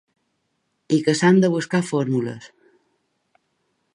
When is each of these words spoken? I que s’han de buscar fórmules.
I 0.97 0.97
que 1.07 1.15
s’han 1.19 1.37
de 1.43 1.51
buscar 1.57 1.83
fórmules. 1.91 2.47